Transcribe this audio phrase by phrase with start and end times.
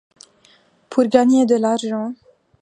[0.89, 2.15] Pour gagner de l’argent.